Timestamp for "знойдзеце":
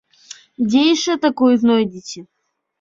1.67-2.29